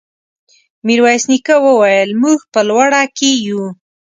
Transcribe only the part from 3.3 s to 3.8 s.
يو.